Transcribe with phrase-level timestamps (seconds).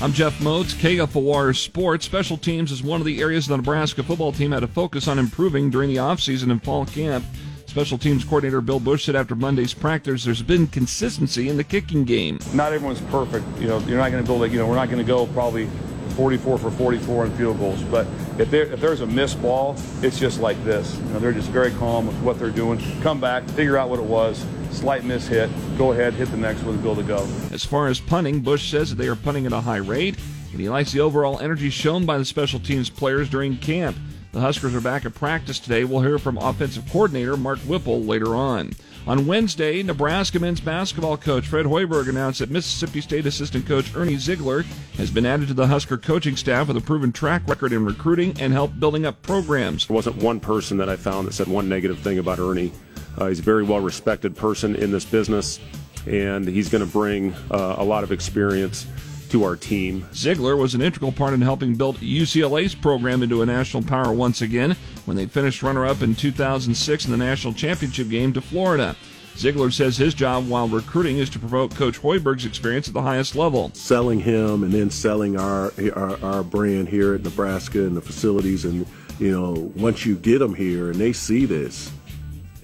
[0.00, 2.04] I'm Jeff Motz, KFOR Sports.
[2.04, 5.18] Special teams is one of the areas the Nebraska football team had to focus on
[5.18, 7.24] improving during the offseason and fall camp.
[7.66, 12.04] Special teams coordinator Bill Busch said after Monday's practice, there's been consistency in the kicking
[12.04, 12.38] game.
[12.54, 13.44] Not everyone's perfect.
[13.58, 15.26] You know, you're not going to build like, you know, we're not going to go
[15.26, 15.68] probably
[16.10, 17.82] 44 for 44 in field goals.
[17.82, 18.06] But
[18.38, 20.96] if, there, if there's a missed ball, it's just like this.
[20.96, 22.80] You know, they're just very calm with what they're doing.
[23.02, 24.44] Come back, figure out what it was,
[24.78, 27.26] slight miss hit, go ahead, hit the next one, and go to go.
[27.50, 30.16] As far as punting, Busch says that they are punting at a high rate,
[30.52, 33.96] and he likes the overall energy shown by the special teams players during camp.
[34.30, 35.82] The Huskers are back at practice today.
[35.84, 38.72] We'll hear from offensive coordinator Mark Whipple later on.
[39.06, 44.16] On Wednesday, Nebraska men's basketball coach Fred Hoiberg announced that Mississippi State assistant coach Ernie
[44.16, 44.64] Zeigler
[44.96, 48.38] has been added to the Husker coaching staff with a proven track record in recruiting
[48.38, 49.86] and help building up programs.
[49.86, 52.70] There wasn't one person that I found that said one negative thing about Ernie.
[53.18, 55.58] Uh, he's a very well respected person in this business,
[56.06, 58.86] and he's going to bring uh, a lot of experience
[59.30, 60.02] to our team.
[60.12, 64.40] Zeigler was an integral part in helping build UCLA's program into a national power once
[64.40, 68.96] again when they finished runner up in 2006 in the national championship game to Florida.
[69.34, 73.36] Zeigler says his job while recruiting is to promote Coach Hoiberg's experience at the highest
[73.36, 73.70] level.
[73.74, 78.64] Selling him and then selling our, our, our brand here at Nebraska and the facilities.
[78.64, 78.84] And,
[79.20, 81.92] you know, once you get them here and they see this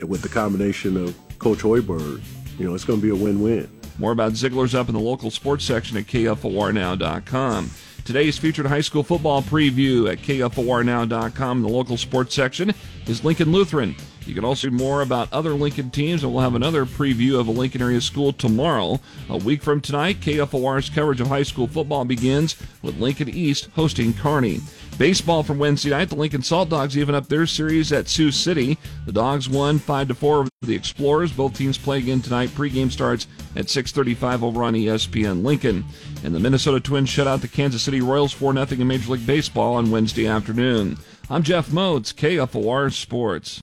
[0.09, 2.23] with the combination of Coach Hoiberg,
[2.59, 3.69] you know, it's going to be a win win.
[3.99, 7.71] More about Zeigler's up in the local sports section at KFORnow.com.
[8.05, 12.75] Today's featured high school football preview at KFORnow.com in the local sports section
[13.07, 13.97] is Lincoln Lutheran.
[14.27, 17.47] You can also read more about other Lincoln teams, and we'll have another preview of
[17.47, 19.01] a Lincoln area school tomorrow.
[19.29, 24.15] A week from tonight, KFOR's coverage of high school football begins with Lincoln East hosting
[24.15, 24.61] Kearney.
[24.97, 28.79] Baseball from Wednesday night, the Lincoln Salt Dogs even up their series at Sioux City.
[29.07, 31.33] The Dogs won 5 to 4 over the Explorers.
[31.33, 32.51] Both teams play again tonight.
[32.51, 35.85] Pregame starts at 6:35 over on ESPN Lincoln.
[36.23, 39.27] And the Minnesota Twins shut out the Kansas City Royals 4 0 in Major League
[39.27, 40.97] Baseball on Wednesday afternoon.
[41.29, 43.63] I'm Jeff Motz, KFOR Sports.